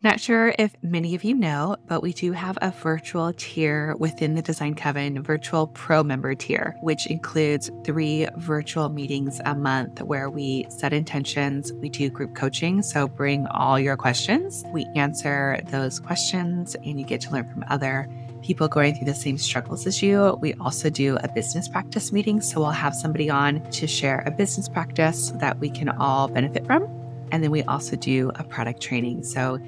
[0.00, 4.36] Not sure if many of you know, but we do have a virtual tier within
[4.36, 10.30] the Design Coven Virtual Pro Member tier, which includes three virtual meetings a month where
[10.30, 11.72] we set intentions.
[11.72, 12.80] We do group coaching.
[12.80, 14.62] So bring all your questions.
[14.72, 18.08] We answer those questions and you get to learn from other
[18.40, 20.38] people going through the same struggles as you.
[20.40, 22.40] We also do a business practice meeting.
[22.40, 26.66] So we'll have somebody on to share a business practice that we can all benefit
[26.66, 26.84] from.
[27.32, 29.24] And then we also do a product training.
[29.24, 29.58] So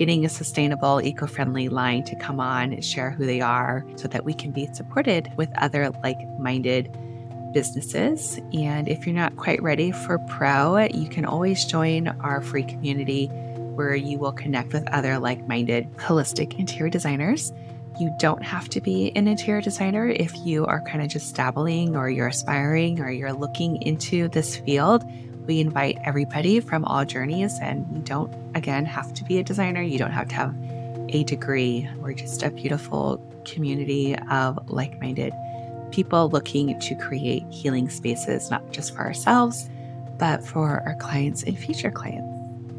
[0.00, 4.24] getting a sustainable, eco friendly line to come on, share who they are, so that
[4.24, 6.90] we can be supported with other like minded
[7.52, 8.40] businesses.
[8.54, 13.26] And if you're not quite ready for pro, you can always join our free community
[13.26, 17.52] where you will connect with other like minded holistic interior designers.
[18.00, 21.94] You don't have to be an interior designer if you are kind of just dabbling
[21.94, 25.04] or you're aspiring or you're looking into this field.
[25.50, 29.82] We invite everybody from all journeys, and you don't, again, have to be a designer.
[29.82, 30.54] You don't have to have
[31.08, 31.90] a degree.
[31.96, 35.32] We're just a beautiful community of like minded
[35.90, 39.68] people looking to create healing spaces, not just for ourselves,
[40.20, 42.28] but for our clients and future clients.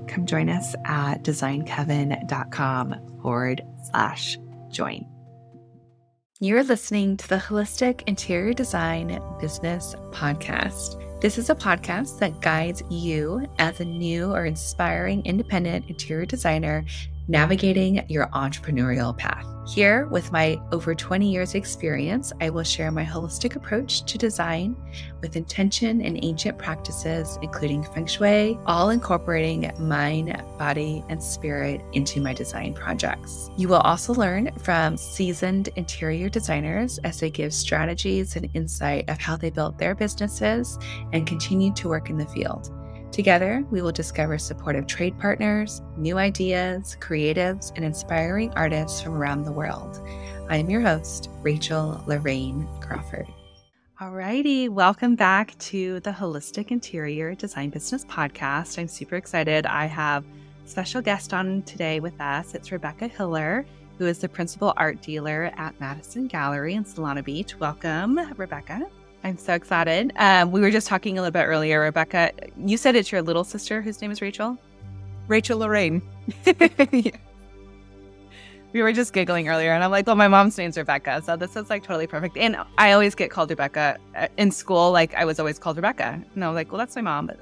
[0.09, 4.37] Come join us at designcoven.com forward slash
[4.69, 5.05] join.
[6.39, 11.10] You're listening to the Holistic Interior Design Business Podcast.
[11.21, 16.83] This is a podcast that guides you as a new or inspiring independent interior designer
[17.27, 19.45] navigating your entrepreneurial path.
[19.67, 24.75] Here, with my over 20 years' experience, I will share my holistic approach to design
[25.21, 32.21] with intention and ancient practices, including feng shui, all incorporating mind, body, and spirit into
[32.21, 33.51] my design projects.
[33.55, 39.19] You will also learn from seasoned interior designers as they give strategies and insight of
[39.19, 40.79] how they built their businesses
[41.13, 42.71] and continue to work in the field.
[43.11, 49.43] Together, we will discover supportive trade partners, new ideas, creatives, and inspiring artists from around
[49.43, 49.99] the world.
[50.49, 53.27] I am your host, Rachel Lorraine Crawford.
[53.99, 58.79] Alrighty, welcome back to the Holistic Interior Design Business Podcast.
[58.79, 59.65] I'm super excited.
[59.65, 60.23] I have
[60.63, 62.55] special guest on today with us.
[62.55, 63.65] It's Rebecca Hiller,
[63.97, 67.59] who is the principal art dealer at Madison Gallery in Solana Beach.
[67.59, 68.87] Welcome, Rebecca.
[69.23, 70.13] I'm so excited.
[70.15, 72.31] Um, we were just talking a little bit earlier, Rebecca.
[72.57, 74.57] You said it's your little sister whose name is Rachel?
[75.27, 76.01] Rachel Lorraine.
[76.91, 77.11] yeah.
[78.73, 81.21] We were just giggling earlier, and I'm like, well, my mom's name's Rebecca.
[81.25, 82.37] So this is like totally perfect.
[82.37, 84.91] And I always get called Rebecca uh, in school.
[84.91, 86.21] Like, I was always called Rebecca.
[86.33, 87.39] And I was like, well, that's my mom, but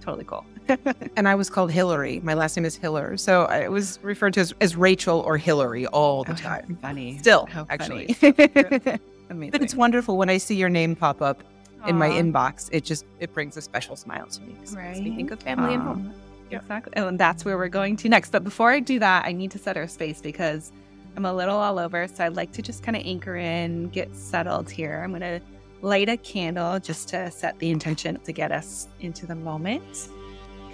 [0.00, 0.44] totally cool.
[1.16, 2.20] and I was called Hillary.
[2.20, 3.16] My last name is Hiller.
[3.16, 6.78] So I was referred to as, as Rachel or Hillary all the oh, time.
[6.80, 7.18] Funny.
[7.18, 8.16] Still, actually.
[9.30, 9.52] Amazing.
[9.52, 11.42] But it's wonderful when I see your name pop up
[11.82, 11.88] Aww.
[11.88, 12.68] in my inbox.
[12.72, 14.56] It just it brings a special smile to me.
[14.72, 14.88] Right.
[14.88, 15.74] Makes me think of family Aww.
[15.74, 16.14] and home.
[16.50, 16.62] Yep.
[16.62, 16.92] Exactly.
[16.96, 18.30] Oh, and that's where we're going to next.
[18.32, 20.72] But before I do that, I need to set our space because
[21.16, 22.08] I'm a little all over.
[22.08, 25.00] So I'd like to just kind of anchor in, get settled here.
[25.04, 25.40] I'm going to
[25.80, 30.08] light a candle just to set the intention to get us into the moment.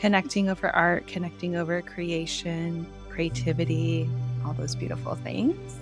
[0.00, 4.08] Connecting over art, connecting over creation, creativity,
[4.44, 5.78] all those beautiful things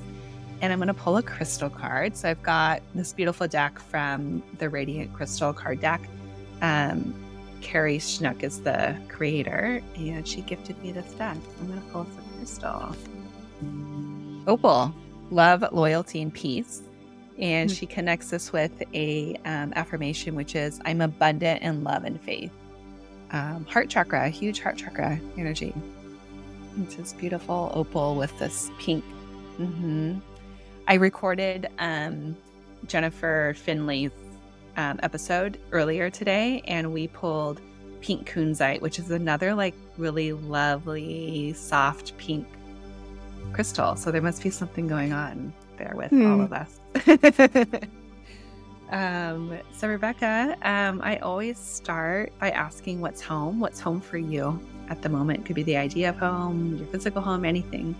[0.64, 2.16] and I'm going to pull a crystal card.
[2.16, 6.00] So I've got this beautiful deck from the Radiant Crystal card deck.
[6.62, 7.14] Um,
[7.60, 11.36] Carrie Schnook is the creator, and she gifted me this deck.
[11.60, 12.97] I'm going to pull some crystal.
[14.47, 14.94] Opal,
[15.30, 16.81] love, loyalty, and peace.
[17.38, 17.76] And mm-hmm.
[17.76, 22.52] she connects this with a um, affirmation, which is I'm abundant in love and faith.
[23.32, 25.75] Um, heart chakra, huge heart chakra energy.
[26.81, 29.04] It's this beautiful opal with this pink.
[29.58, 30.20] Mm-hmm.
[30.86, 32.36] I recorded um,
[32.86, 34.10] Jennifer Findley's
[34.76, 37.60] um, episode earlier today, and we pulled
[38.00, 42.46] pink kunzite, which is another like really lovely, soft pink
[43.52, 43.96] crystal.
[43.96, 46.30] So there must be something going on there with hmm.
[46.30, 46.80] all of us.
[48.90, 53.58] um, so, Rebecca, um, I always start by asking what's home?
[53.58, 55.40] What's home for you at the moment?
[55.40, 57.94] It could be the idea of home, your physical home, anything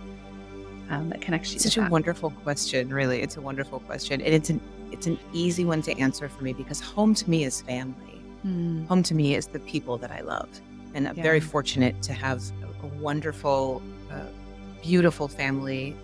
[0.91, 1.59] um, that connects you.
[1.59, 3.21] Such a wonderful question, really.
[3.21, 4.61] It's a wonderful question, and it's an
[4.91, 8.23] it's an easy one to answer for me because home to me is family.
[8.47, 8.87] Mm.
[8.87, 10.49] Home to me is the people that I love,
[10.95, 11.23] and I'm yeah.
[11.23, 14.27] very fortunate to have a, a wonderful, uh,
[14.83, 15.97] beautiful family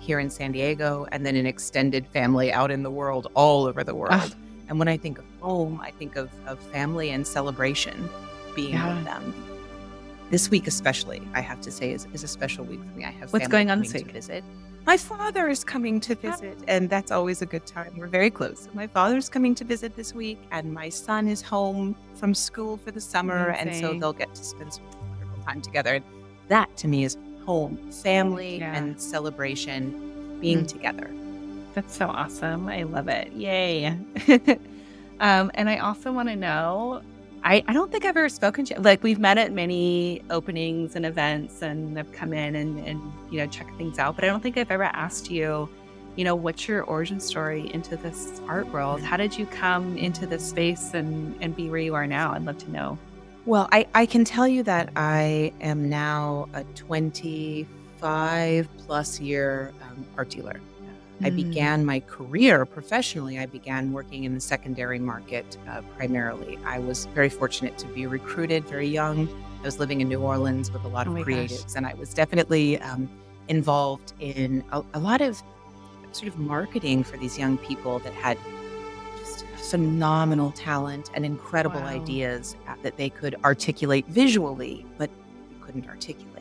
[0.00, 3.84] here in San Diego, and then an extended family out in the world, all over
[3.84, 4.12] the world.
[4.12, 4.30] Ah.
[4.68, 8.08] And when I think of home, I think of, of family and celebration
[8.54, 8.94] being yeah.
[8.94, 9.53] with them
[10.30, 13.04] this week especially, I have to say, is, is a special week for me.
[13.04, 14.10] I have what's going on this week?
[14.10, 14.44] visit.
[14.86, 17.94] My father is coming to visit, and that's always a good time.
[17.96, 18.68] We're very close.
[18.74, 22.90] My father's coming to visit this week, and my son is home from school for
[22.90, 23.68] the summer, Amazing.
[23.68, 25.94] and so they'll get to spend some wonderful time together.
[25.94, 26.04] And
[26.48, 27.16] that to me is
[27.46, 28.76] home, family yeah.
[28.76, 30.68] and celebration being mm.
[30.68, 31.10] together.
[31.74, 32.68] That's so awesome.
[32.68, 33.32] I love it.
[33.32, 33.86] Yay.
[35.20, 37.02] um, and I also want to know
[37.44, 41.04] I, I don't think I've ever spoken to like we've met at many openings and
[41.04, 44.42] events and I've come in and, and you know check things out, but I don't
[44.42, 45.68] think I've ever asked you,
[46.16, 49.02] you know, what's your origin story into this art world?
[49.02, 52.32] How did you come into this space and, and be where you are now?
[52.32, 52.98] I'd love to know.
[53.44, 60.06] Well, I, I can tell you that I am now a 25 plus year um,
[60.16, 60.60] art dealer.
[61.24, 61.36] I mm.
[61.36, 63.38] began my career professionally.
[63.38, 66.58] I began working in the secondary market uh, primarily.
[66.66, 69.26] I was very fortunate to be recruited very young.
[69.60, 71.76] I was living in New Orleans with a lot of oh creatives, gosh.
[71.76, 73.08] and I was definitely um,
[73.48, 75.42] involved in a, a, lot of
[76.12, 78.36] sort of marketing for these young people that had
[79.18, 81.86] just phenomenal talent and incredible wow.
[81.86, 85.08] ideas uh, that they could articulate visually, but
[85.62, 86.33] couldn't articulate.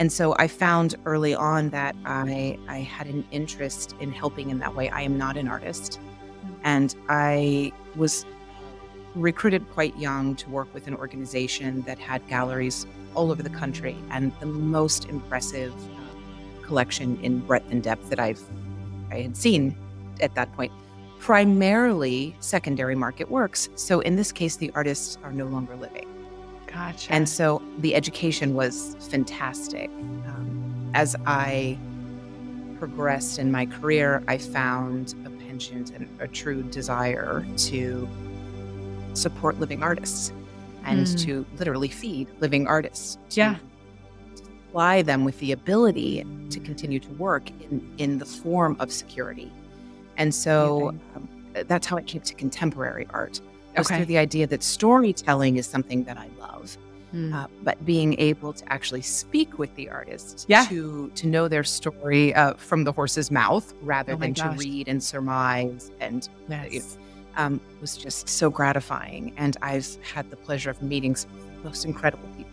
[0.00, 4.58] And so I found early on that I, I had an interest in helping in
[4.60, 4.88] that way.
[4.88, 6.00] I am not an artist.
[6.00, 6.54] Mm.
[6.64, 8.24] And I was
[9.14, 13.94] recruited quite young to work with an organization that had galleries all over the country
[14.10, 15.74] and the most impressive
[16.62, 18.42] collection in breadth and depth that I've
[19.10, 19.76] I had seen
[20.22, 20.72] at that point.
[21.18, 23.68] Primarily secondary market works.
[23.74, 26.09] So in this case, the artists are no longer living.
[26.72, 27.12] Gotcha.
[27.12, 29.90] And so the education was fantastic.
[29.90, 31.78] Um, as I
[32.78, 38.08] progressed in my career, I found a penchant and a true desire to
[39.14, 40.32] support living artists
[40.84, 41.24] and mm.
[41.24, 43.18] to literally feed living artists.
[43.30, 43.56] Yeah.
[44.34, 49.52] Supply them with the ability to continue to work in, in the form of security.
[50.16, 51.28] And so um,
[51.66, 53.40] that's how I came to contemporary art
[53.76, 53.98] was okay.
[53.98, 56.28] through the idea that storytelling is something that I.
[57.14, 57.34] Mm.
[57.34, 60.64] Uh, but being able to actually speak with the artist yeah.
[60.66, 64.56] to to know their story uh, from the horse's mouth rather oh than gosh.
[64.56, 66.98] to read and surmise and yes.
[67.36, 69.34] um, was just so gratifying.
[69.36, 72.52] And I've had the pleasure of meeting some of the most incredible people.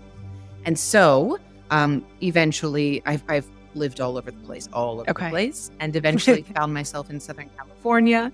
[0.66, 1.38] And so
[1.70, 5.26] um, eventually, I've, I've lived all over the place, all over okay.
[5.26, 8.32] the place, and eventually found myself in Southern California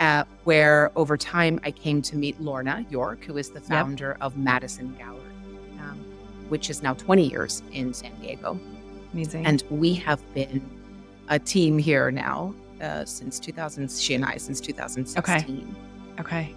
[0.00, 4.18] uh, where over time I came to meet Lorna York, who is the founder yep.
[4.20, 5.20] of Madison Gallery,
[5.90, 6.04] um,
[6.48, 8.58] which is now 20 years in San Diego.
[9.12, 9.46] Amazing.
[9.46, 10.62] And we have been
[11.28, 13.90] a team here now uh, since 2000.
[13.90, 15.76] She and I since 2016.
[16.18, 16.20] Okay.
[16.20, 16.54] Okay.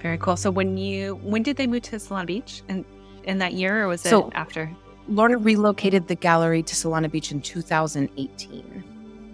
[0.00, 0.36] Very cool.
[0.36, 2.62] So when you when did they move to Solana Beach?
[2.68, 2.84] In
[3.24, 4.70] in that year, or was it so, after?
[5.08, 8.84] Lorna relocated the gallery to Solana Beach in 2018.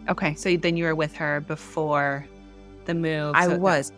[0.08, 2.26] Okay, so then you were with her before
[2.86, 3.34] the move.
[3.34, 3.92] I so was.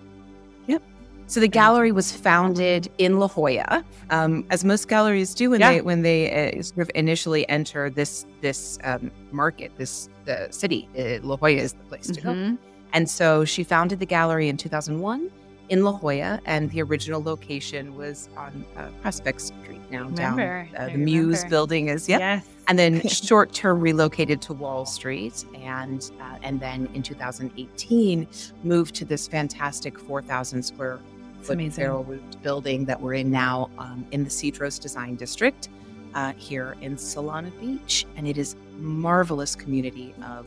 [1.28, 5.72] So the gallery was founded in La Jolla, um, as most galleries do when yeah.
[5.72, 10.88] they when they uh, sort of initially enter this this um, market, this the city.
[10.96, 12.54] Uh, La Jolla is the place to mm-hmm.
[12.54, 12.58] go.
[12.92, 15.30] And so she founded the gallery in 2001
[15.68, 20.90] in La Jolla, and the original location was on uh, Prospect Street now remember, down.
[20.90, 22.20] Uh, the Muse building is, yep.
[22.20, 22.46] Yes.
[22.68, 28.26] And then short term relocated to Wall Street, and uh, and then in 2018
[28.62, 31.00] moved to this fantastic 4,000 square
[31.46, 35.68] foot barrel roofed building that we're in now um, in the Cedros Design District
[36.14, 40.46] uh, here in Solana Beach, and it is marvelous community of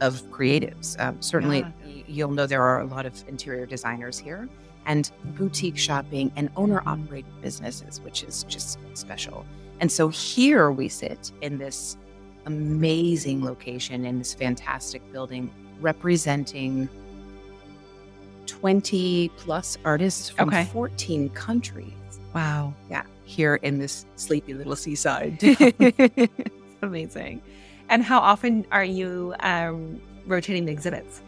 [0.00, 0.98] of creatives.
[1.00, 2.02] Um, certainly, yeah.
[2.06, 4.48] you'll know there are a lot of interior designers here
[4.86, 9.44] and boutique shopping and owner operated businesses, which is just special.
[9.80, 11.96] And so here we sit in this
[12.46, 16.88] amazing location in this fantastic building representing
[18.46, 20.64] 20 plus artists from okay.
[20.72, 21.92] 14 countries.
[22.34, 22.74] Wow.
[22.90, 23.02] Yeah.
[23.24, 25.38] Here in this sleepy little seaside.
[26.82, 27.42] amazing.
[27.88, 31.22] And how often are you um, rotating the exhibits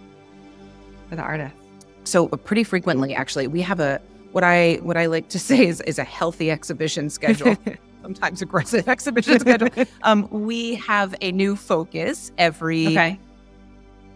[1.08, 1.56] for the artists?
[2.04, 4.00] So uh, pretty frequently, actually, we have a
[4.32, 7.56] what I what I like to say is is a healthy exhibition schedule.
[8.02, 9.68] Sometimes aggressive exhibition schedule.
[10.02, 13.20] Um, we have a new focus every okay.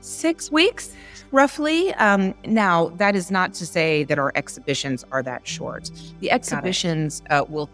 [0.00, 0.92] six weeks,
[1.32, 1.92] roughly.
[1.94, 5.90] Um, now, that is not to say that our exhibitions are that short.
[6.20, 7.70] The exhibitions uh, will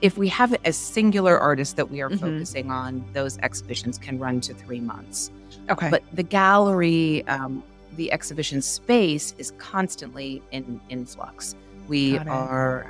[0.00, 2.18] if we have a singular artist that we are mm-hmm.
[2.18, 5.32] focusing on, those exhibitions can run to three months.
[5.70, 5.90] Okay.
[5.90, 7.64] But the gallery um,
[7.98, 11.54] the exhibition space is constantly in, in flux.
[11.88, 12.86] We are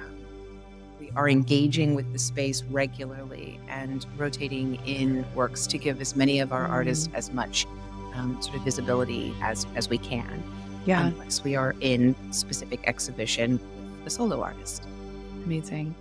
[1.00, 6.40] we are engaging with the space regularly and rotating in works to give as many
[6.40, 6.70] of our mm.
[6.70, 7.66] artists as much
[8.18, 10.42] um, sort of visibility as as we can.
[10.84, 13.60] Yeah, unless we are in specific exhibition
[13.98, 14.84] with a solo artist.
[15.44, 15.94] Amazing.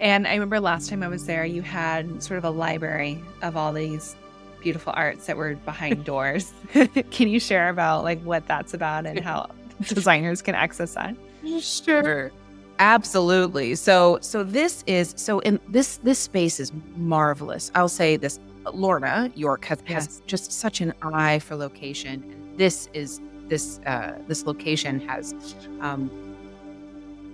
[0.00, 3.56] And I remember last time I was there, you had sort of a library of
[3.56, 4.16] all these
[4.60, 6.52] beautiful arts that were behind doors.
[7.10, 9.50] can you share about like what that's about and how
[9.88, 11.16] designers can access that?
[11.60, 12.32] Sure.
[12.78, 13.76] Absolutely.
[13.76, 17.70] So so this is so in this this space is marvelous.
[17.74, 18.40] I'll say this
[18.72, 20.06] Lorna York has, yes.
[20.06, 22.22] has just such an eye for location.
[22.22, 25.34] And this is this uh, this location has
[25.80, 26.10] um,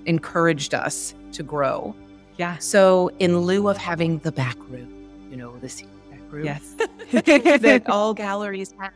[0.07, 1.95] encouraged us to grow.
[2.37, 2.57] Yeah.
[2.59, 4.93] So in lieu of having the back room,
[5.31, 6.75] you know, this back room, yes,
[7.11, 8.93] that all galleries have,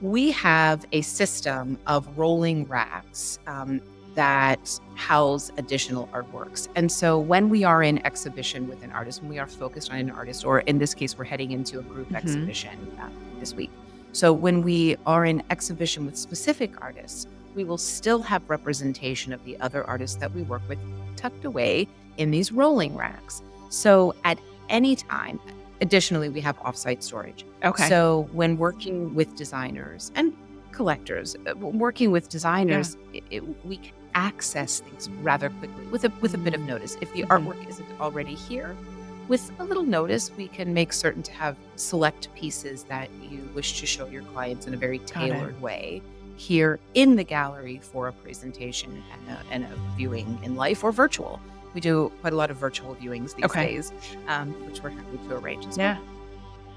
[0.00, 3.80] we have a system of rolling racks um,
[4.14, 6.68] that house additional artworks.
[6.76, 9.98] And so when we are in exhibition with an artist, when we are focused on
[9.98, 12.16] an artist, or in this case, we're heading into a group mm-hmm.
[12.16, 13.08] exhibition uh,
[13.40, 13.70] this week.
[14.12, 19.42] So when we are in exhibition with specific artists, we will still have representation of
[19.44, 20.78] the other artists that we work with
[21.16, 21.88] tucked away
[22.18, 23.42] in these rolling racks.
[23.70, 24.38] So at
[24.68, 25.40] any time,
[25.80, 27.44] additionally, we have offsite storage.
[27.64, 27.88] Okay.
[27.88, 30.34] So when working with designers and
[30.72, 33.20] collectors, uh, working with designers, yeah.
[33.30, 36.96] it, it, we can access things rather quickly with a with a bit of notice.
[37.00, 37.48] If the mm-hmm.
[37.48, 38.76] artwork isn't already here,
[39.28, 43.80] with a little notice, we can make certain to have select pieces that you wish
[43.80, 46.02] to show your clients in a very tailored way
[46.36, 50.90] here in the gallery for a presentation and a, and a, viewing in life or
[50.90, 51.40] virtual.
[51.72, 53.74] We do quite a lot of virtual viewings these okay.
[53.74, 53.92] days,
[54.28, 55.98] um, which we're happy to arrange as yeah.
[55.98, 56.08] well.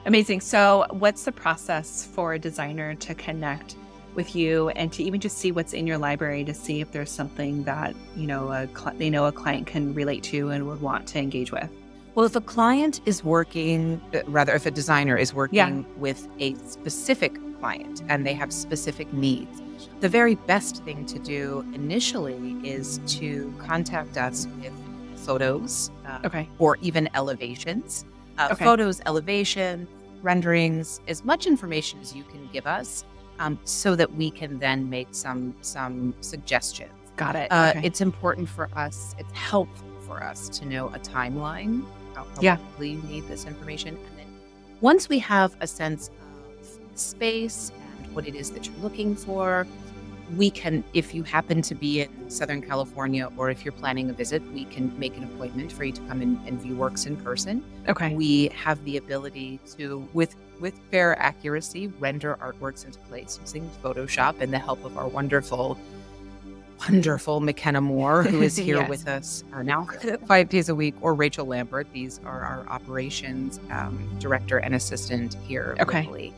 [0.05, 0.41] Amazing.
[0.41, 3.75] So, what's the process for a designer to connect
[4.15, 7.11] with you and to even just see what's in your library to see if there's
[7.11, 10.81] something that you know a cl- they know a client can relate to and would
[10.81, 11.69] want to engage with
[12.15, 15.97] well if a client is working uh, rather if a designer is working yeah.
[15.97, 19.61] with a specific client and they have specific needs
[19.99, 24.73] the very best thing to do initially is to contact us with
[25.15, 28.05] photos uh, okay or even elevations
[28.37, 28.63] uh, okay.
[28.63, 29.87] photos elevation
[30.21, 33.05] renderings as much information as you can give us
[33.39, 36.91] um, so that we can then make some some suggestions.
[37.15, 37.51] Got it.
[37.51, 37.85] Uh, okay.
[37.85, 39.15] It's important for us.
[39.17, 41.83] It's helpful for us to know a timeline.
[42.13, 42.57] How yeah.
[42.79, 44.27] you need this information, and then
[44.81, 49.67] once we have a sense of space and what it is that you're looking for,
[50.35, 54.13] we can, if you happen to be in Southern California or if you're planning a
[54.13, 57.15] visit, we can make an appointment for you to come in and view works in
[57.17, 57.63] person.
[57.87, 58.15] Okay.
[58.15, 64.41] We have the ability to, with with fair accuracy, render artworks into place using Photoshop
[64.41, 65.77] and the help of our wonderful,
[66.87, 68.89] wonderful McKenna Moore, who is here yes.
[68.89, 69.87] with us uh, now
[70.27, 71.87] five days a week, or Rachel Lambert.
[71.93, 76.01] These are our operations um, director and assistant here okay.
[76.01, 76.33] locally.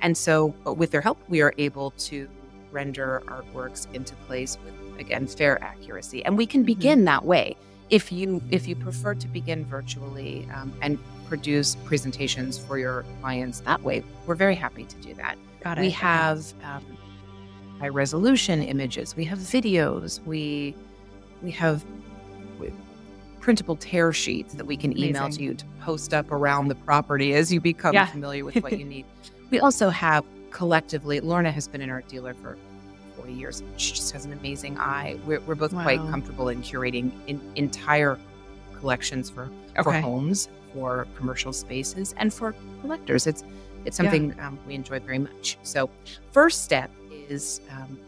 [0.00, 2.28] And so, with their help, we are able to
[2.72, 6.66] render artworks into place with again fair accuracy and we can mm-hmm.
[6.66, 7.06] begin mm-hmm.
[7.06, 7.56] that way
[7.90, 10.98] if you if you prefer to begin virtually um, and
[11.32, 15.80] produce presentations for your clients that way we're very happy to do that Got it.
[15.80, 16.84] we have um,
[17.80, 20.76] high resolution images we have videos we
[21.42, 21.82] we have
[23.40, 25.08] printable tear sheets that we can Amazing.
[25.08, 28.06] email to you to post up around the property as you become yeah.
[28.06, 29.06] familiar with what you need
[29.50, 32.56] we also have collectively, Lorna has been an art dealer for
[33.16, 33.62] 40 years.
[33.76, 35.18] She just has an amazing eye.
[35.26, 35.82] We're, we're both wow.
[35.82, 38.18] quite comfortable in curating in, entire
[38.78, 39.82] collections for, okay.
[39.82, 43.26] for homes, for commercial spaces, and for collectors.
[43.26, 43.44] It's
[43.84, 44.48] it's something yeah.
[44.48, 45.58] um, we enjoy very much.
[45.62, 45.90] So,
[46.30, 47.98] first step is um,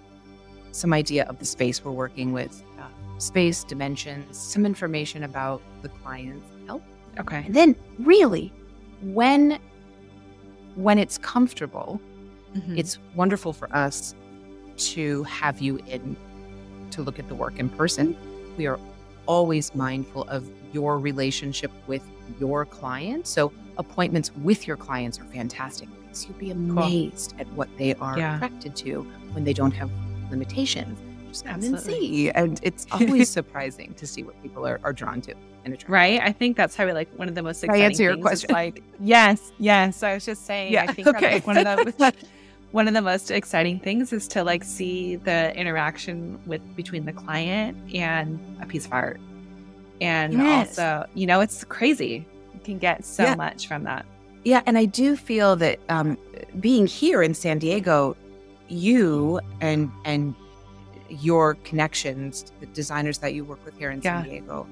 [0.72, 2.86] some idea of the space we're working with, uh,
[3.18, 6.82] space, dimensions, some information about the client's help.
[7.18, 7.42] Okay.
[7.46, 8.52] And then, really,
[9.02, 9.58] when
[10.76, 12.00] when it's comfortable,
[12.56, 12.78] Mm-hmm.
[12.78, 14.14] It's wonderful for us
[14.76, 16.16] to have you in
[16.92, 18.16] to look at the work in person.
[18.56, 18.78] We are
[19.26, 22.02] always mindful of your relationship with
[22.38, 23.26] your client.
[23.26, 27.40] So appointments with your clients are fantastic because you'll be amazed cool.
[27.40, 28.36] at what they are yeah.
[28.36, 29.02] attracted to
[29.32, 29.90] when they don't have
[30.30, 30.98] limitations.
[31.28, 31.94] Just come Absolutely.
[31.94, 32.30] and see.
[32.30, 35.92] And it's always surprising to see what people are, are drawn to and attracted.
[35.92, 36.20] Right.
[36.20, 38.52] I think that's probably like one of the most exciting I answer your question.
[38.52, 40.02] like yes, yes.
[40.02, 40.84] I was just saying yeah.
[40.88, 41.34] I think okay.
[41.34, 41.92] like one of the
[42.74, 47.12] one of the most exciting things is to like see the interaction with between the
[47.12, 49.20] client and a piece of art.
[50.00, 50.76] And yes.
[50.76, 52.26] also, you know, it's crazy.
[52.52, 53.36] You can get so yeah.
[53.36, 54.04] much from that.
[54.42, 56.18] Yeah, and I do feel that um,
[56.58, 58.16] being here in San Diego,
[58.66, 60.34] you and and
[61.08, 64.20] your connections, the designers that you work with here in yeah.
[64.20, 64.66] San Diego,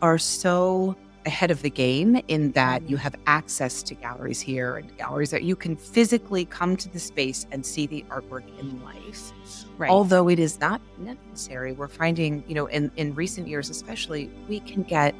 [0.00, 4.96] are so ahead of the game in that you have access to galleries here and
[4.96, 9.32] galleries that you can physically come to the space and see the artwork in life.
[9.78, 9.90] Right.
[9.90, 14.60] Although it is not necessary, we're finding, you know, in, in recent years especially, we
[14.60, 15.14] can get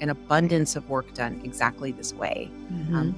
[0.00, 2.50] an abundance of work done exactly this way.
[2.72, 2.96] Mm-hmm.
[2.96, 3.14] Um,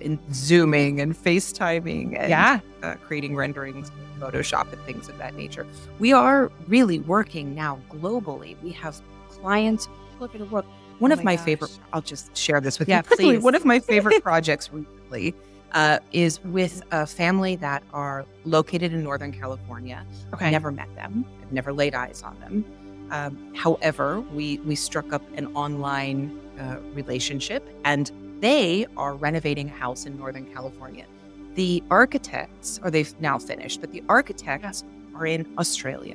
[0.00, 2.60] in Zooming and FaceTiming and yeah.
[2.82, 5.66] uh, creating renderings, Photoshop, and things of that nature.
[5.98, 8.56] We are really working now globally.
[8.62, 10.64] We have clients all over the world.
[11.00, 13.16] One oh of my, my favorite, I'll just share this with yeah, you.
[13.16, 13.42] Please.
[13.42, 15.34] One of my favorite projects recently
[15.72, 20.06] uh, is with a family that are located in Northern California.
[20.34, 20.46] Okay.
[20.46, 22.64] I've never met them, I've never laid eyes on them.
[23.10, 29.72] Um, however, we, we struck up an online uh, relationship and they are renovating a
[29.72, 31.06] house in Northern California.
[31.54, 35.18] The architects, or they've now finished, but the architects yeah.
[35.18, 36.14] are in Australia.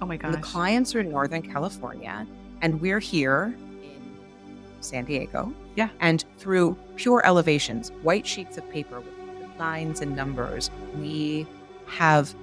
[0.00, 0.34] Oh my gosh.
[0.34, 2.26] the clients are in Northern California,
[2.62, 3.56] and we're here
[4.80, 5.52] San Diego.
[5.76, 5.88] Yeah.
[6.00, 9.14] And through pure elevations, white sheets of paper with
[9.58, 11.46] lines and numbers, we
[11.86, 12.34] have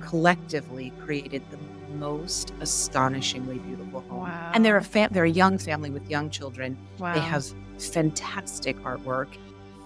[0.00, 1.58] collectively created the
[1.96, 4.20] most astonishingly beautiful home.
[4.20, 4.52] Wow.
[4.54, 6.76] And they're a fam- they're a young family with young children.
[6.98, 7.14] Wow.
[7.14, 7.44] They have
[7.78, 9.28] fantastic artwork,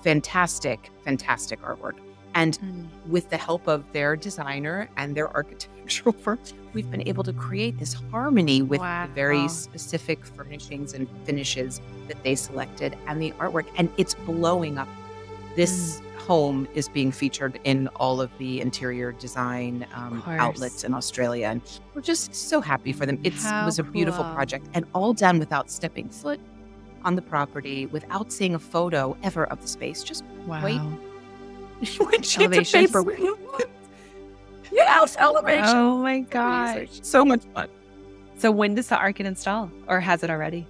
[0.02, 1.98] fantastic, fantastic artwork.
[2.34, 2.86] And mm.
[3.06, 5.28] with the help of their designer and their
[5.86, 6.38] architectural firm,
[6.72, 9.06] we've been able to create this harmony with wow.
[9.06, 13.66] the very specific furnishings and finishes that they selected and the artwork.
[13.76, 14.88] And it's blowing up.
[15.54, 16.16] This mm.
[16.18, 21.46] home is being featured in all of the interior design um, outlets in Australia.
[21.46, 21.62] And
[21.94, 23.18] we're just so happy for them.
[23.24, 24.34] It was a beautiful cool.
[24.34, 26.40] project and all done without stepping foot
[27.04, 30.02] on the property without seeing a photo ever of the space.
[30.02, 30.64] Just wow.
[30.64, 30.80] wait.
[31.98, 33.04] White sheets of paper.
[34.76, 35.64] Yeah, elevation.
[35.76, 37.00] Oh my gosh.
[37.02, 37.68] So much fun.
[38.38, 39.70] So when does the arc get installed?
[39.88, 40.66] Or has it already?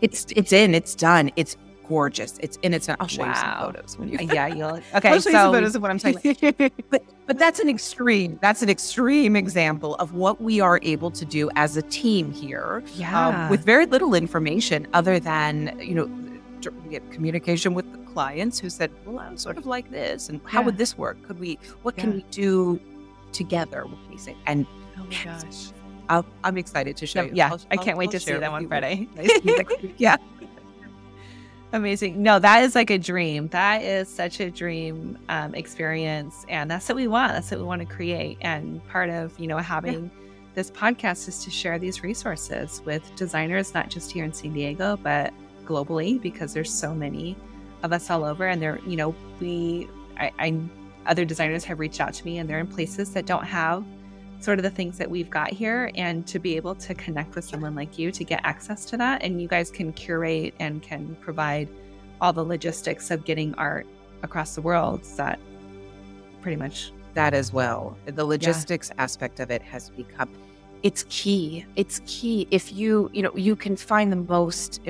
[0.00, 1.30] It's it's in, it's done.
[1.36, 1.56] It's
[1.88, 2.38] gorgeous.
[2.38, 3.28] It's in its I'll show wow.
[3.28, 5.10] you some photos when you Yeah, you'll okay.
[5.10, 6.72] I'll show so, you some photos of what I'm talking about.
[6.90, 8.38] but but that's an extreme.
[8.42, 12.82] That's an extreme example of what we are able to do as a team here.
[12.84, 13.44] Um, yeah.
[13.44, 16.10] Um, with very little information other than, you know,
[17.10, 20.66] communication with the clients who said, Well, I'm sort of like this and how yeah.
[20.66, 21.22] would this work?
[21.22, 22.80] Could we what can we do
[23.36, 24.66] together with these and
[24.98, 25.72] oh my gosh.
[26.08, 27.32] i am excited to show no, you.
[27.34, 29.08] Yeah, I'll, I can't I'll, wait I'll to see that one Friday.
[29.98, 30.16] yeah.
[31.72, 32.22] Amazing.
[32.22, 33.48] No, that is like a dream.
[33.48, 36.46] That is such a dream um, experience.
[36.48, 37.32] And that's what we want.
[37.32, 38.38] That's what we want to create.
[38.40, 40.30] And part of, you know, having yeah.
[40.54, 44.96] this podcast is to share these resources with designers, not just here in San Diego,
[45.02, 45.34] but
[45.66, 47.36] globally, because there's so many
[47.82, 48.46] of us all over.
[48.46, 50.60] And they're, you know, we, I, I
[51.08, 53.84] other designers have reached out to me and they're in places that don't have
[54.40, 57.44] sort of the things that we've got here and to be able to connect with
[57.44, 61.16] someone like you to get access to that and you guys can curate and can
[61.20, 61.68] provide
[62.20, 63.86] all the logistics of getting art
[64.22, 65.38] across the world that
[66.42, 69.02] pretty much that as well the logistics yeah.
[69.02, 70.28] aspect of it has become
[70.82, 74.80] it's key it's key if you you know you can find the most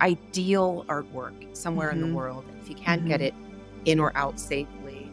[0.00, 1.96] ideal artwork somewhere mm-hmm.
[1.96, 2.16] in the mm-hmm.
[2.16, 3.10] world if you can't mm-hmm.
[3.10, 3.34] get it
[3.86, 5.09] in or out safely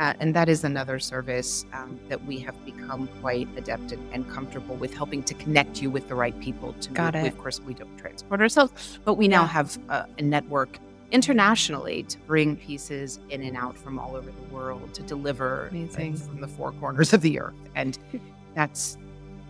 [0.00, 4.28] uh, and that is another service um, that we have become quite adept and, and,
[4.30, 6.72] comfortable with helping to connect you with the right people.
[6.72, 7.26] To Got move.
[7.26, 7.28] it.
[7.28, 10.78] of course, we don't transport ourselves, but we now have a, a network
[11.12, 16.26] internationally to bring pieces in and out from all over the world to deliver things
[16.26, 17.54] from the four corners of the earth.
[17.74, 17.98] And
[18.54, 18.96] that's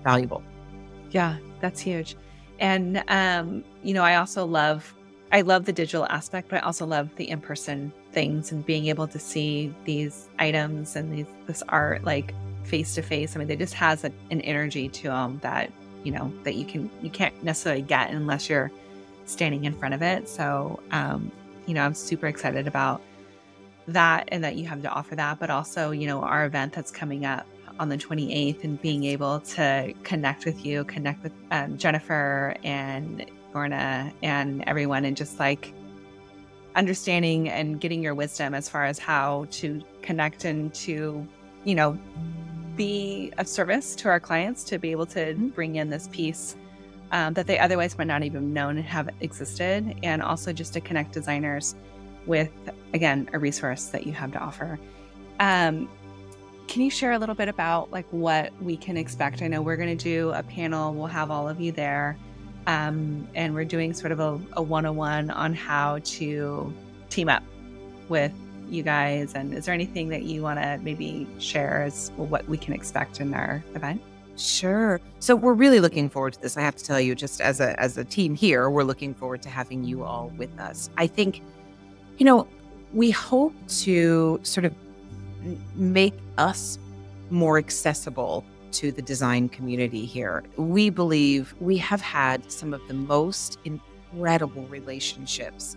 [0.03, 0.43] valuable.
[1.13, 2.17] Yeah, that's huge.
[2.59, 4.93] And, um, you know, I also love
[5.33, 8.87] I love the digital aspect, but I also love the in person things and being
[8.87, 13.37] able to see these items and these this art like face to face.
[13.37, 15.71] I mean, it just has a, an energy to them that
[16.03, 18.73] you know that you can you can't necessarily get unless you're
[19.27, 20.29] standing in front of it.
[20.29, 21.31] So, um,
[21.67, 23.01] you know, I'm super excited about
[23.87, 26.91] that and that you have to offer that, but also you know our event that's
[26.91, 27.47] coming up
[27.79, 33.25] on the 28th and being able to connect with you, connect with um, Jennifer and
[33.55, 35.73] Lorna and everyone, and just like
[36.77, 41.27] understanding and getting your wisdom as far as how to connect and to,
[41.65, 41.99] you know,
[42.77, 45.49] be of service to our clients to be able to mm-hmm.
[45.49, 46.57] bring in this piece
[47.13, 50.81] um, that they otherwise might not even known and have existed, and also just to
[50.81, 51.75] connect designers
[52.27, 52.51] with
[52.95, 54.79] again a resource that you have to offer.
[55.41, 55.89] Um,
[56.69, 59.43] can you share a little bit about like what we can expect?
[59.43, 60.95] I know we're going to do a panel.
[60.95, 62.17] We'll have all of you there.
[62.67, 66.73] Um, and we're doing sort of a, a 101 on how to
[67.09, 67.43] team up
[68.09, 68.33] with
[68.69, 69.35] you guys.
[69.35, 73.21] And is there anything that you want to maybe share as what we can expect
[73.21, 74.01] in our event?
[74.37, 75.01] Sure.
[75.19, 76.57] So we're really looking forward to this.
[76.57, 79.43] I have to tell you, just as a as a team here, we're looking forward
[79.43, 80.89] to having you all with us.
[80.97, 81.43] I think,
[82.17, 82.47] you know,
[82.95, 84.75] we hope to sort of
[85.75, 86.79] make us
[87.31, 90.45] more accessible to the design community here.
[90.57, 95.77] We believe we have had some of the most incredible relationships,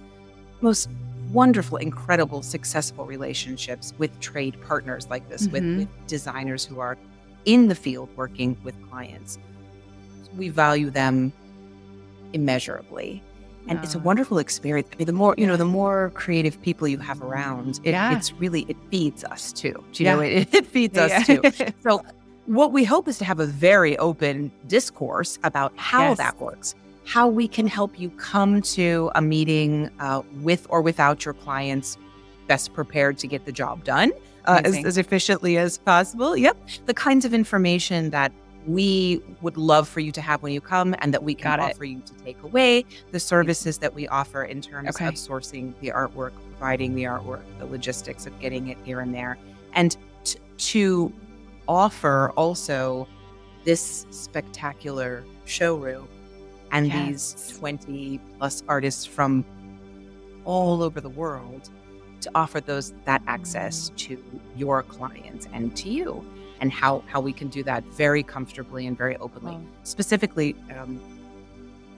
[0.61, 0.89] most
[1.31, 5.77] wonderful, incredible, successful relationships with trade partners like this, mm-hmm.
[5.77, 6.97] with, with designers who are
[7.45, 9.37] in the field working with clients.
[10.37, 11.33] We value them
[12.33, 13.21] immeasurably.
[13.69, 14.89] And it's a wonderful experience.
[14.91, 18.15] I mean, the more, you know, the more creative people you have around, it, yeah.
[18.15, 19.81] it's really, it feeds us too.
[19.93, 20.15] Do you yeah.
[20.15, 21.23] know, it, it feeds us yeah.
[21.23, 21.73] too.
[21.81, 22.03] So
[22.45, 26.17] what we hope is to have a very open discourse about how yes.
[26.17, 26.75] that works,
[27.05, 31.97] how we can help you come to a meeting uh, with or without your clients
[32.47, 34.11] best prepared to get the job done
[34.45, 36.35] uh, as, as efficiently as possible.
[36.35, 36.57] Yep.
[36.85, 38.31] The kinds of information that
[38.65, 41.83] we would love for you to have when you come and that we can offer
[41.83, 45.07] you to take away the services that we offer in terms okay.
[45.07, 49.37] of sourcing the artwork, providing the artwork, the logistics of getting it here and there,
[49.73, 51.13] and t- to
[51.67, 53.07] offer also
[53.63, 56.07] this spectacular showroom
[56.71, 57.33] and yes.
[57.33, 59.45] these 20 plus artists from
[60.45, 61.69] all over the world
[62.21, 64.21] to offer those that access to
[64.55, 66.25] your clients and to you
[66.61, 69.57] and how how we can do that very comfortably and very openly.
[69.83, 70.99] Specifically, um,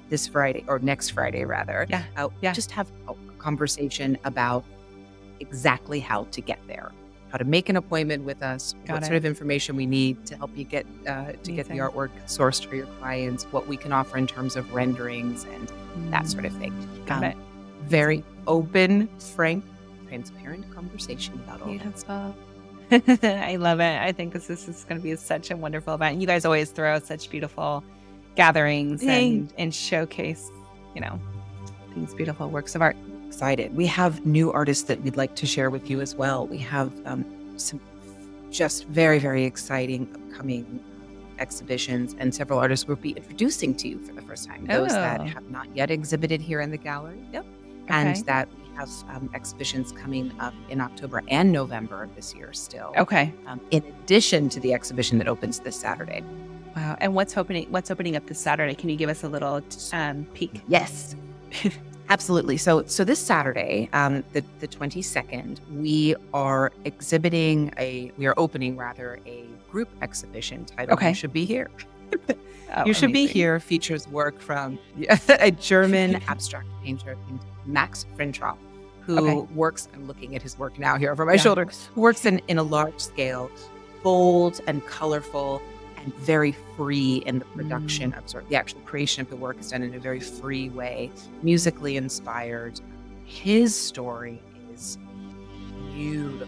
[0.10, 1.86] this Friday or next Friday rather.
[1.90, 2.04] Yeah.
[2.18, 2.54] Uh, yeah.
[2.54, 4.66] Just have a conversation about
[5.40, 6.92] exactly how to get there,
[7.36, 9.08] how to make an appointment with us, Got what it.
[9.08, 12.66] sort of information we need to help you get uh, to get the artwork sourced
[12.66, 16.12] for your clients, what we can offer in terms of renderings and mm.
[16.12, 16.74] that sort of thing.
[17.06, 17.38] Got um, it.
[17.88, 19.66] Very open, frank,
[20.08, 22.00] transparent conversation about all that.
[22.00, 22.36] stuff.
[23.24, 24.02] I love it.
[24.02, 26.22] I think this, this is going to be such a wonderful event.
[26.22, 27.84] You guys always throw such beautiful
[28.36, 30.50] gatherings and, and showcase,
[30.94, 31.20] you know,
[31.98, 32.96] these beautiful works of art.
[33.28, 33.76] Excited.
[33.76, 36.48] We have new artists that we'd like to share with you as well.
[36.48, 37.26] We have um,
[37.58, 37.80] some
[38.52, 40.80] just very, very exciting upcoming
[41.40, 44.66] exhibitions, and several artists we'll be introducing to you for the first time.
[44.66, 44.96] Those oh.
[44.96, 47.20] that have not yet exhibited here in the gallery.
[47.34, 47.46] Yep.
[47.84, 47.94] Okay.
[47.94, 52.52] And that we have um, exhibitions coming up in October and November of this year
[52.54, 52.94] still.
[52.98, 53.34] Okay.
[53.46, 56.24] Um, in addition to the exhibition that opens this Saturday.
[56.76, 56.98] Wow.
[57.00, 58.76] And what's opening what's opening up this Saturday?
[58.76, 59.62] Can you give us a little
[59.94, 60.62] um, peek?
[60.68, 61.16] Yes.
[62.10, 62.58] Absolutely.
[62.58, 68.34] So, so this Saturday, um, the the twenty second, we are exhibiting a, we are
[68.38, 71.10] opening rather a group exhibition titled okay.
[71.10, 71.70] "You Should Be Here."
[72.76, 73.28] oh, you should amazing.
[73.28, 73.60] be here.
[73.60, 74.78] Features work from
[75.30, 78.58] a German abstract painter named Max Frintrop,
[79.02, 79.54] who okay.
[79.54, 81.42] works, I'm looking at his work now here over my yeah.
[81.42, 83.50] shoulder, works in, in a large scale,
[84.04, 85.62] bold and colorful
[86.06, 88.18] and very free in the production mm.
[88.18, 90.70] of sort of the actual creation of the work is done in a very free
[90.70, 92.80] way, musically inspired.
[93.26, 94.40] His story
[94.72, 94.98] is
[95.94, 96.48] beautiful.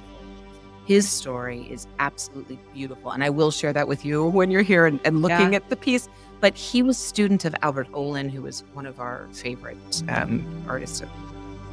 [0.85, 3.11] His story is absolutely beautiful.
[3.11, 5.57] And I will share that with you when you're here and, and looking yeah.
[5.57, 6.07] at the piece.
[6.39, 11.01] But he was student of Albert Oehlen, who was one of our favorite um, artists
[11.01, 11.09] of,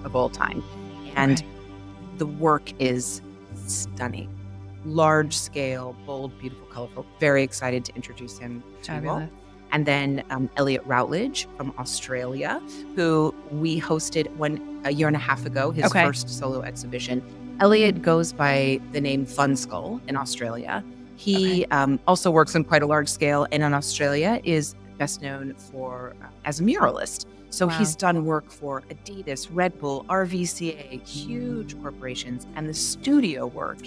[0.04, 0.64] of, all time.
[1.14, 1.46] And okay.
[2.16, 3.20] the work is
[3.66, 4.33] stunning.
[4.84, 7.06] Large scale, bold, beautiful, colorful.
[7.20, 9.28] Very excited to introduce him to you all.
[9.72, 12.62] And then um, Elliot Routledge from Australia,
[12.94, 16.04] who we hosted one a year and a half ago, his okay.
[16.04, 17.22] first solo exhibition.
[17.60, 20.84] Elliot goes by the name Fun Skull in Australia.
[21.16, 21.64] He okay.
[21.70, 26.14] um, also works on quite a large scale, and in Australia is best known for
[26.22, 27.26] uh, as a muralist.
[27.50, 27.78] So wow.
[27.78, 33.78] he's done work for Adidas, Red Bull, RVCA, huge corporations, and the studio work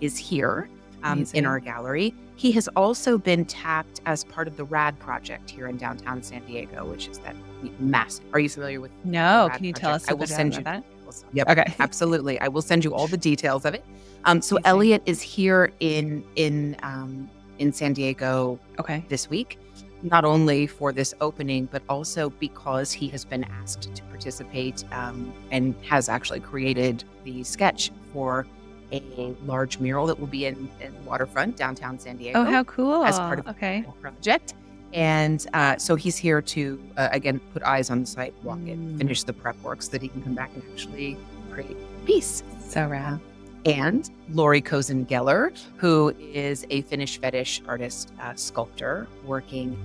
[0.00, 0.68] is here
[1.02, 2.14] um, in our gallery.
[2.36, 6.44] He has also been tapped as part of the RAD project here in downtown San
[6.44, 7.34] Diego, which is that
[7.78, 8.24] massive.
[8.32, 8.90] Are you familiar with?
[9.04, 9.80] No, can you project?
[9.80, 10.08] tell us?
[10.08, 10.84] I will send you that.
[11.32, 11.48] Yep.
[11.48, 11.74] Okay.
[11.78, 12.38] Absolutely.
[12.40, 13.84] I will send you all the details of it.
[14.24, 18.58] Um, so Elliot is here in in um, in San Diego.
[18.78, 19.04] Okay.
[19.08, 19.58] This week,
[20.02, 25.32] not only for this opening, but also because he has been asked to participate um,
[25.50, 28.46] and has actually created the sketch for
[28.92, 32.40] a large mural that will be in, in waterfront downtown San Diego.
[32.40, 33.04] Oh, how cool!
[33.04, 33.82] As part of okay.
[33.82, 34.54] the project.
[34.92, 38.94] And uh, so he's here to, uh, again, put eyes on the site, walk mm.
[38.94, 41.16] it, finish the prep work so that he can come back and actually
[41.50, 42.42] create piece.
[42.60, 43.20] So rad.
[43.66, 49.76] And Lori Kozen Geller, who is a Finish Fetish artist, uh, sculptor, working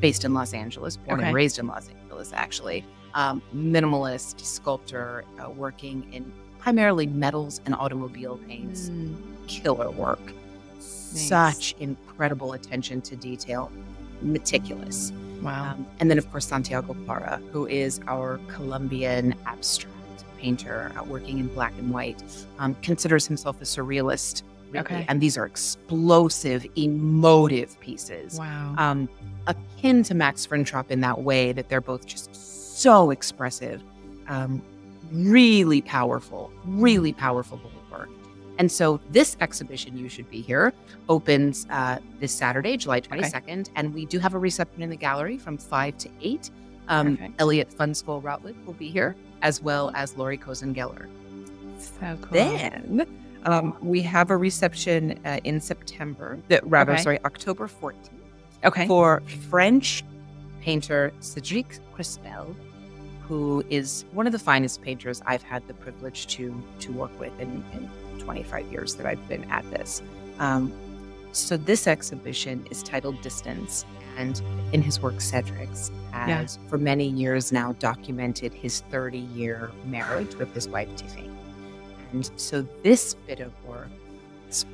[0.00, 1.26] based in Los Angeles, born okay.
[1.26, 2.84] and raised in Los Angeles, actually.
[3.14, 6.32] Um, minimalist sculptor, uh, working in
[6.68, 8.90] primarily metals and automobile paints.
[8.90, 9.16] Mm.
[9.46, 10.20] Killer work.
[10.76, 11.26] Nice.
[11.26, 13.72] Such incredible attention to detail
[14.20, 15.10] meticulous.
[15.40, 15.70] Wow.
[15.70, 19.94] Um, and then, of course, Santiago Parra, who is our Colombian abstract
[20.36, 22.22] painter uh, working in black and white,
[22.58, 24.42] um, considers himself a surrealist.
[24.68, 24.80] Really.
[24.80, 25.06] Okay.
[25.08, 28.38] And these are explosive, emotive pieces.
[28.38, 28.74] Wow.
[28.76, 29.08] Um,
[29.46, 32.36] akin to Max Frintrop in that way that they're both just
[32.78, 33.82] so expressive,
[34.26, 34.60] um,
[35.12, 38.08] really powerful, really powerful work.
[38.58, 40.72] And so this exhibition, You Should Be Here,
[41.08, 43.60] opens uh, this Saturday, July 22nd.
[43.60, 43.64] Okay.
[43.76, 46.50] And we do have a reception in the gallery from 5 to 8.
[46.88, 51.08] Um, Elliott Fun Skull Routledge will be here, as well as Laurie Kozen-Geller.
[51.78, 52.32] So cool.
[52.32, 53.06] Then
[53.44, 57.02] um, we have a reception uh, in September, that, rather, okay.
[57.02, 57.94] sorry, October 14th.
[58.64, 58.86] Okay.
[58.86, 60.02] For French
[60.60, 62.54] painter Cedric Crespel,
[63.28, 67.38] who is one of the finest painters I've had the privilege to to work with
[67.38, 70.02] in, in 25 years that I've been at this.
[70.38, 70.72] Um,
[71.32, 73.84] so this exhibition is titled Distance,
[74.16, 74.40] and
[74.72, 76.68] in his work, Cedric's has yeah.
[76.68, 81.30] for many years now documented his 30 year marriage with his wife Tiffany.
[82.12, 83.88] And so this bit of work,
[84.46, 84.64] this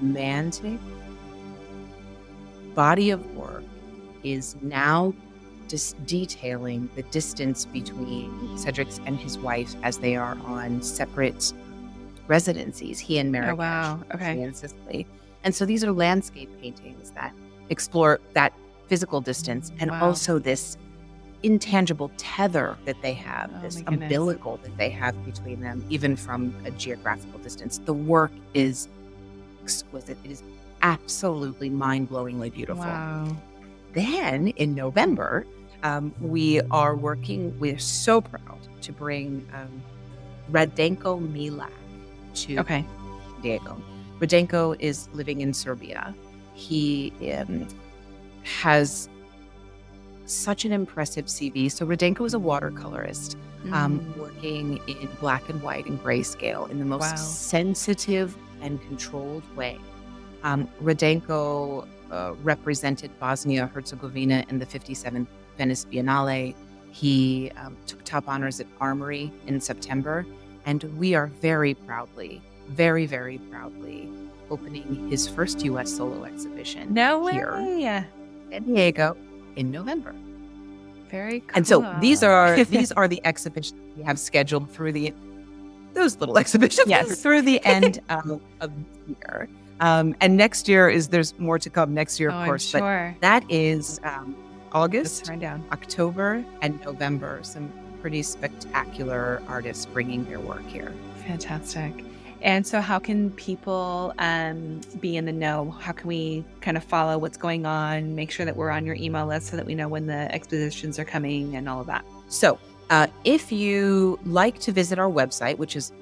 [0.00, 0.78] romantic
[2.74, 3.64] body of work,
[4.22, 5.12] is now
[5.68, 11.52] just detailing the distance between Cedric's and his wife as they are on separate
[12.26, 12.98] residencies.
[12.98, 15.06] He and Marrakesh, oh, wow, okay, in Sicily,
[15.44, 17.32] and so these are landscape paintings that
[17.70, 18.52] explore that
[18.86, 20.04] physical distance and wow.
[20.04, 20.76] also this
[21.42, 26.54] intangible tether that they have, oh, this umbilical that they have between them, even from
[26.64, 27.78] a geographical distance.
[27.78, 28.88] The work is
[29.62, 30.18] exquisite.
[30.24, 30.42] It is
[30.82, 32.84] absolutely mind blowingly beautiful.
[32.84, 33.36] Wow.
[33.92, 35.46] Then in November,
[35.82, 39.82] um, we are working, we're so proud to bring um,
[40.50, 41.70] Radenko Milak
[42.34, 42.84] to okay.
[43.42, 43.80] Diego.
[44.20, 46.14] Radenko is living in Serbia.
[46.54, 47.68] He um,
[48.42, 49.08] has
[50.26, 51.70] such an impressive CV.
[51.70, 53.36] So Radenko is a watercolorist
[53.72, 54.16] um, mm.
[54.18, 57.16] working in black and white and grayscale in the most wow.
[57.16, 59.78] sensitive and controlled way.
[60.42, 65.26] Um, Radenko uh, represented Bosnia Herzegovina in the 57th
[65.58, 66.54] Venice Biennale.
[66.90, 70.24] He um, took top honors at Armory in September,
[70.64, 74.08] and we are very proudly, very, very proudly
[74.50, 75.94] opening his first U.S.
[75.94, 76.94] solo exhibition.
[76.94, 78.04] No here way.
[78.50, 79.16] San Diego
[79.56, 80.14] in November.
[81.10, 81.50] Very cool.
[81.54, 85.12] And so these are these are the exhibitions we have scheduled through the
[85.94, 87.20] those little exhibitions yes.
[87.22, 88.70] through the end um, of
[89.06, 89.48] the year.
[89.80, 92.64] Um, and next year is there's more to come next year, of oh, course.
[92.64, 93.14] Sure.
[93.14, 94.36] But that is um,
[94.72, 95.64] August, down.
[95.72, 97.40] October, and November.
[97.42, 100.92] Some pretty spectacular artists bringing their work here.
[101.26, 102.04] Fantastic.
[102.40, 105.70] And so, how can people um, be in the know?
[105.80, 108.94] How can we kind of follow what's going on, make sure that we're on your
[108.94, 112.04] email list so that we know when the expositions are coming and all of that?
[112.28, 112.58] So,
[112.90, 115.92] uh, if you like to visit our website, which is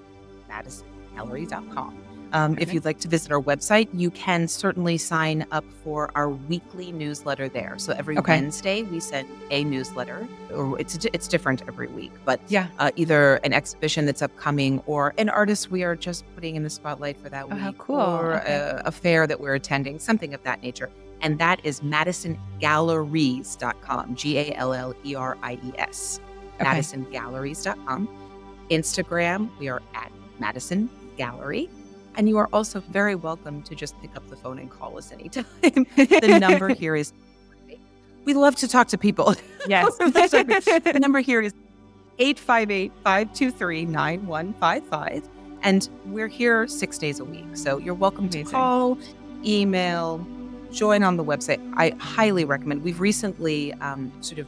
[0.50, 6.10] madisongallery.com, um, If you'd like to visit our website, you can certainly sign up for
[6.14, 7.74] our weekly newsletter there.
[7.78, 8.40] So every okay.
[8.40, 13.36] Wednesday we send a newsletter, or it's it's different every week, but yeah, uh, either
[13.36, 17.28] an exhibition that's upcoming or an artist we are just putting in the spotlight for
[17.28, 18.00] that oh, week, how cool.
[18.00, 18.52] or okay.
[18.52, 20.90] a, a fair that we're attending, something of that nature.
[21.22, 26.20] And that is madisongalleries.com, G A L L E R I E S,
[26.60, 26.64] okay.
[26.64, 28.08] madisongalleries.com.
[28.70, 31.70] Instagram, we are at Madison Gallery.
[32.16, 35.12] And you are also very welcome to just pick up the phone and call us
[35.12, 35.44] anytime.
[35.62, 37.12] the number here is
[38.24, 39.34] we love to talk to people.
[39.68, 39.96] Yes.
[39.98, 41.52] the number here is
[42.20, 45.28] 858 523 9155.
[45.64, 47.48] And we're here six days a week.
[47.54, 48.44] So you're welcome Amazing.
[48.44, 48.98] to call,
[49.44, 50.24] email,
[50.70, 51.58] join on the website.
[51.76, 52.84] I highly recommend.
[52.84, 54.46] We've recently um, sort of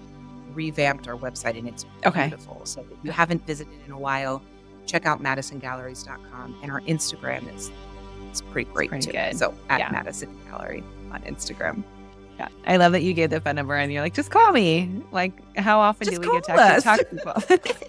[0.54, 2.28] revamped our website and it's okay.
[2.28, 2.60] beautiful.
[2.62, 4.40] So if you haven't visited in a while,
[4.88, 7.70] check out madisongalleries.com and our Instagram is
[8.30, 9.30] it's pretty great it's pretty too.
[9.30, 9.38] Good.
[9.38, 9.90] So at yeah.
[9.90, 11.84] Madison Gallery on Instagram.
[12.38, 12.48] Yeah.
[12.66, 15.02] I love that you gave the phone number and you're like, just call me.
[15.10, 17.34] Like, how often just do we get to talk to people?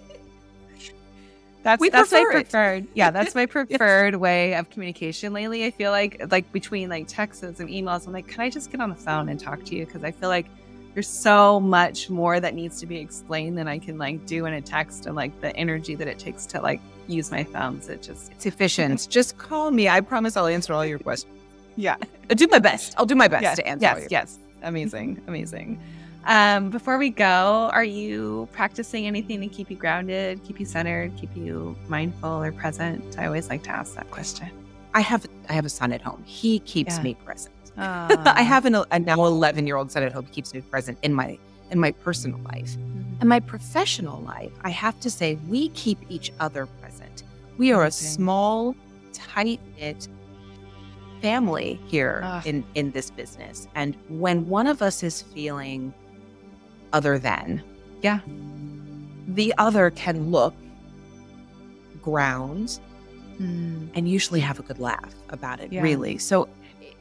[1.63, 2.85] that's we that's my preferred.
[2.85, 2.89] It.
[2.95, 5.65] Yeah, that's my preferred way of communication lately.
[5.65, 8.81] I feel like like between like texts and emails, I'm like, can I just get
[8.81, 9.85] on the phone and talk to you?
[9.85, 10.47] Because I feel like
[10.93, 14.54] there's so much more that needs to be explained than I can like do in
[14.54, 17.89] a text and like the energy that it takes to like use my thumbs.
[17.89, 19.08] It just it's efficient.
[19.10, 19.89] just call me.
[19.89, 21.34] I promise I'll answer all your questions.
[21.75, 21.95] Yeah.
[22.30, 22.93] I'll do my best.
[22.97, 23.99] I'll do my best yes, to answer.
[24.02, 24.39] Yes, yes.
[24.63, 25.21] Amazing.
[25.28, 25.80] Amazing.
[26.25, 31.15] Um, before we go, are you practicing anything to keep you grounded, keep you centered,
[31.15, 33.17] keep you mindful or present?
[33.17, 34.49] I always like to ask that question.
[34.93, 36.23] I have I have a son at home.
[36.25, 37.04] He keeps yeah.
[37.04, 37.56] me present.
[37.77, 41.13] I have an, a now 11 year old son at home keeps me present in
[41.13, 41.38] my
[41.71, 42.77] in my personal life.
[42.77, 43.21] Mm-hmm.
[43.21, 47.23] In my professional life, I have to say we keep each other present.
[47.58, 48.75] We are a small,
[49.13, 50.08] tight knit
[51.21, 52.47] family here Ugh.
[52.47, 55.93] in in this business, and when one of us is feeling
[56.93, 57.62] other than,
[58.01, 58.19] yeah,
[59.27, 60.55] the other can look,
[62.01, 62.79] ground,
[63.39, 63.89] mm.
[63.93, 65.82] and usually have a good laugh about it, yeah.
[65.82, 66.17] really.
[66.17, 66.47] So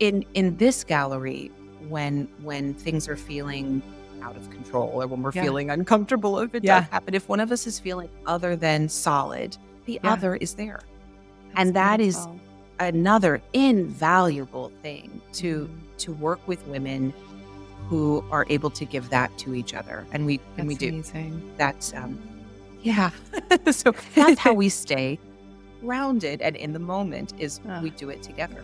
[0.01, 1.51] in in this gallery,
[1.89, 3.83] when when things are feeling
[4.23, 5.43] out of control or when we're yeah.
[5.43, 6.81] feeling uncomfortable if it yeah.
[6.81, 10.81] does happen, if one of us is feeling other than solid, the other is there.
[11.49, 12.35] That's and that beautiful.
[12.35, 12.41] is
[12.81, 15.97] another invaluable thing to mm.
[15.99, 17.13] to work with women
[17.89, 20.89] who are able to give that to each other and we that's and we do
[20.91, 21.53] amazing.
[21.57, 22.21] that's um
[22.83, 23.11] yeah
[23.71, 25.19] so that's how we stay
[25.81, 27.83] grounded and in the moment is oh.
[27.83, 28.63] we do it together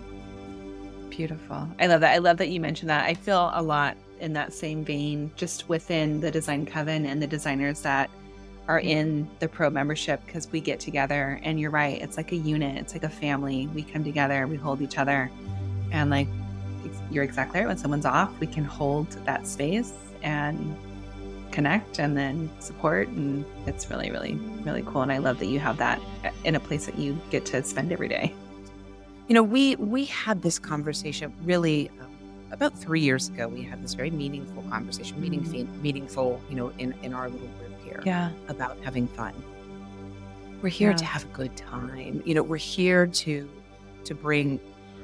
[1.16, 1.68] beautiful.
[1.79, 2.12] I love that.
[2.12, 3.07] I love that you mentioned that.
[3.07, 7.27] I feel a lot in that same vein just within the design coven and the
[7.27, 8.11] designers that
[8.66, 8.88] are mm-hmm.
[8.88, 11.40] in the pro membership because we get together.
[11.42, 12.77] And you're right it's like a unit.
[12.79, 13.68] It's like a family.
[13.68, 15.31] We come together we hold each other.
[15.92, 16.29] And like
[17.11, 17.68] you're exactly right.
[17.68, 20.77] When someone's off we can hold that space and
[21.53, 23.09] connect and then support.
[23.09, 25.03] And it's really really really cool.
[25.03, 27.62] And i love that you have that uh, in a place that you get to
[27.62, 28.35] spend every day
[29.29, 32.11] you know we we had this conversation really um,
[32.53, 35.83] about three years ago we had this very meaningful conversation meaningful mm-hmm.
[35.83, 38.31] meaningful you know in in our little group here yeah.
[38.49, 39.35] about having fun.
[40.63, 40.97] We're here yeah.
[40.97, 42.23] to have a good time.
[42.25, 43.51] You know, we're here to
[44.05, 44.61] to bring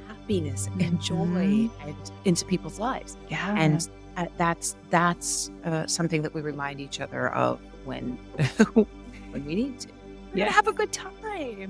[0.09, 0.81] happiness mm-hmm.
[0.81, 1.89] and joy mm-hmm.
[1.89, 3.17] and into people's lives.
[3.29, 3.55] Yeah.
[3.57, 8.13] And uh, that's that's uh, something that we remind each other of when
[8.73, 9.89] when we need to.
[10.33, 10.49] Yeah.
[10.51, 11.13] have a good time.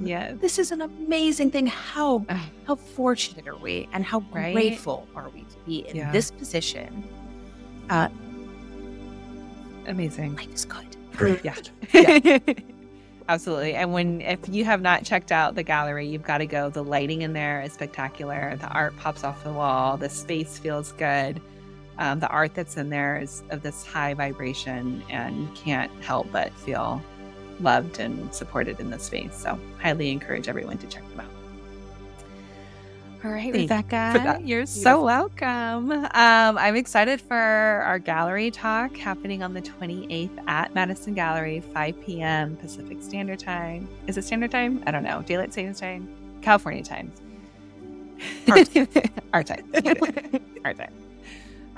[0.02, 0.33] Yeah.
[0.35, 1.66] This is an amazing thing.
[1.66, 2.24] How
[2.66, 4.52] how fortunate are we and how right?
[4.52, 6.12] grateful are we to be in yeah.
[6.12, 7.04] this position?
[7.88, 8.09] Uh,
[9.87, 10.37] Amazing.
[10.37, 11.40] Life is good.
[11.44, 11.54] yeah.
[11.92, 12.38] yeah.
[13.28, 13.74] Absolutely.
[13.74, 16.68] And when if you have not checked out the gallery, you've got to go.
[16.68, 18.56] The lighting in there is spectacular.
[18.56, 19.96] The art pops off the wall.
[19.96, 21.40] The space feels good.
[21.98, 26.33] Um, the art that's in there is of this high vibration and you can't help
[26.33, 27.02] but feel
[27.61, 29.35] loved and supported in this space.
[29.35, 31.31] So, highly encourage everyone to check them out.
[33.23, 35.92] All right, Thank Rebecca, you you're so welcome.
[35.92, 42.01] Um, I'm excited for our gallery talk happening on the 28th at Madison Gallery, 5
[42.01, 42.57] p.m.
[42.57, 43.87] Pacific Standard Time.
[44.07, 44.83] Is it Standard Time?
[44.87, 45.20] I don't know.
[45.20, 46.09] Daylight Savings Time?
[46.40, 47.12] California time.
[48.49, 48.88] Our time.
[50.64, 50.92] Our time.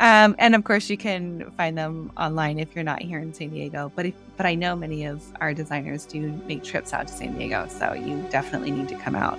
[0.03, 3.51] Um, and of course, you can find them online if you're not here in San
[3.51, 3.93] Diego.
[3.95, 7.38] But if, but I know many of our designers do make trips out to San
[7.38, 9.38] Diego, so you definitely need to come out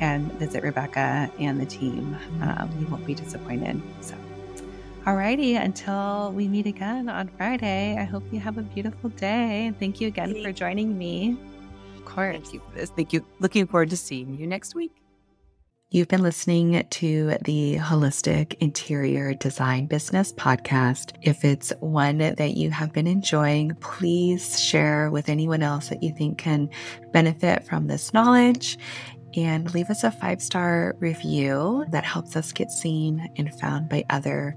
[0.00, 2.18] and visit Rebecca and the team.
[2.42, 3.80] Um, you won't be disappointed.
[4.02, 4.14] So,
[5.06, 9.68] alrighty, until we meet again on Friday, I hope you have a beautiful day.
[9.68, 11.38] And thank you again for joining me.
[11.96, 12.36] Of course.
[12.36, 13.24] Thank you Thank you.
[13.40, 15.03] Looking forward to seeing you next week.
[15.94, 21.12] You've been listening to the Holistic Interior Design Business podcast.
[21.22, 26.12] If it's one that you have been enjoying, please share with anyone else that you
[26.12, 26.68] think can
[27.12, 28.76] benefit from this knowledge
[29.36, 34.04] and leave us a five star review that helps us get seen and found by
[34.10, 34.56] other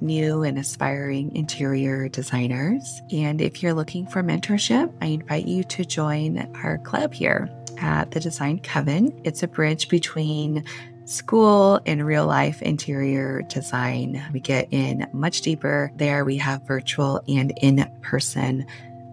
[0.00, 3.02] new and aspiring interior designers.
[3.10, 8.10] And if you're looking for mentorship, I invite you to join our club here at
[8.10, 9.20] the Design Coven.
[9.24, 10.64] It's a bridge between
[11.06, 14.22] school and real life interior design.
[14.32, 16.24] We get in much deeper there.
[16.24, 18.66] We have virtual and in person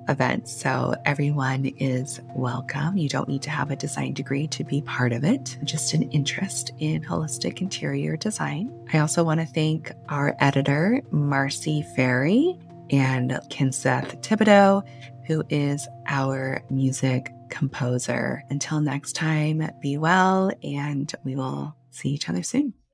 [0.10, 0.52] events.
[0.52, 2.98] So everyone is welcome.
[2.98, 6.04] You don't need to have a design degree to be part of it, just an
[6.12, 8.72] interest in holistic interior design.
[8.94, 12.58] I also want to thank our editor, Marcy Ferry,
[12.90, 14.84] and Kenseth Thibodeau,
[15.26, 18.44] who is our music composer.
[18.50, 22.74] Until next time, be well, and we will see each other soon.